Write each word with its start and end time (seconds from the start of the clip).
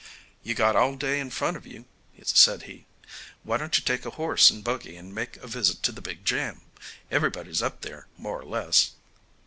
"You 0.41 0.55
got 0.55 0.75
all 0.75 0.95
day 0.95 1.19
in 1.19 1.29
front 1.29 1.57
of 1.57 1.67
you," 1.67 1.85
said 2.23 2.63
he; 2.63 2.87
"why 3.43 3.57
don't 3.57 3.77
you 3.77 3.83
take 3.85 4.03
a 4.03 4.09
horse 4.17 4.49
and 4.49 4.63
buggy 4.63 4.95
and 4.95 5.13
make 5.13 5.37
a 5.37 5.45
visit 5.45 5.83
to 5.83 5.91
the 5.91 6.01
big 6.01 6.25
jam? 6.25 6.61
Everybody's 7.11 7.61
up 7.61 7.81
there 7.81 8.07
more 8.17 8.39
or 8.39 8.45
less." 8.45 8.93